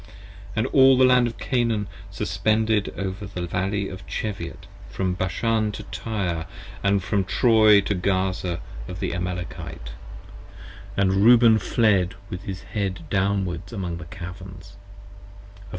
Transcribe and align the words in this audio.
And 0.55 0.65
all 0.65 0.97
the 0.97 1.05
Land 1.05 1.27
of 1.27 1.37
Canaan 1.37 1.85
suspended 2.09 2.91
over 2.97 3.27
the 3.27 3.45
Valley 3.45 3.87
of 3.87 4.07
Cheviot, 4.07 4.65
From 4.89 5.13
Bashan 5.13 5.71
to 5.73 5.83
Tyre 5.91 6.47
& 6.75 6.99
from 7.01 7.23
Troy 7.23 7.81
to 7.81 7.93
Gaza 7.93 8.61
of 8.87 8.99
the 8.99 9.13
Amalekite: 9.13 9.91
74 10.95 10.95
44 10.95 11.01
And 11.03 11.11
Reuben 11.23 11.59
fled 11.59 12.15
with 12.31 12.41
his 12.45 12.63
head 12.63 13.01
downwards 13.11 13.71
among 13.71 13.97
the 13.97 14.05
Caverns 14.05 14.69
p. 15.53 15.57
64. 15.57 15.65